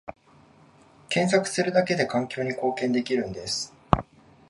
[1.09, 3.71] 検索するだけで環境に貢献できるんです